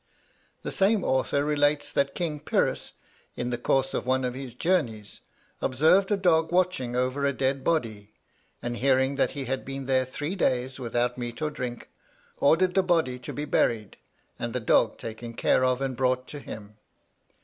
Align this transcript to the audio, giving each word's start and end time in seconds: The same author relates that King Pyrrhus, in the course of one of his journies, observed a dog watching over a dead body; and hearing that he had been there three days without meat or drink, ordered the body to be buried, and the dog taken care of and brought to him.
The 0.63 0.71
same 0.71 1.03
author 1.03 1.45
relates 1.45 1.91
that 1.91 2.15
King 2.15 2.39
Pyrrhus, 2.39 2.93
in 3.35 3.51
the 3.51 3.57
course 3.59 3.93
of 3.93 4.03
one 4.03 4.25
of 4.25 4.33
his 4.33 4.55
journies, 4.55 5.19
observed 5.61 6.11
a 6.11 6.17
dog 6.17 6.51
watching 6.51 6.95
over 6.95 7.23
a 7.23 7.31
dead 7.31 7.63
body; 7.63 8.11
and 8.63 8.77
hearing 8.77 9.13
that 9.17 9.33
he 9.33 9.45
had 9.45 9.63
been 9.63 9.85
there 9.85 10.03
three 10.05 10.33
days 10.33 10.79
without 10.79 11.19
meat 11.19 11.39
or 11.39 11.51
drink, 11.51 11.87
ordered 12.37 12.73
the 12.73 12.81
body 12.81 13.19
to 13.19 13.31
be 13.31 13.45
buried, 13.45 13.95
and 14.39 14.53
the 14.53 14.59
dog 14.59 14.97
taken 14.97 15.35
care 15.35 15.63
of 15.63 15.81
and 15.81 15.95
brought 15.95 16.27
to 16.29 16.39
him. 16.39 16.77